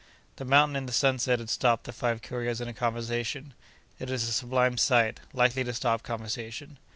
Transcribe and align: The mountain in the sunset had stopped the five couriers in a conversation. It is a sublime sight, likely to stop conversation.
The 0.37 0.45
mountain 0.45 0.75
in 0.75 0.87
the 0.87 0.93
sunset 0.93 1.37
had 1.37 1.51
stopped 1.51 1.83
the 1.83 1.91
five 1.93 2.23
couriers 2.23 2.59
in 2.59 2.67
a 2.67 2.73
conversation. 2.73 3.53
It 3.99 4.09
is 4.09 4.27
a 4.27 4.31
sublime 4.31 4.79
sight, 4.79 5.19
likely 5.31 5.63
to 5.63 5.73
stop 5.73 6.01
conversation. 6.01 6.79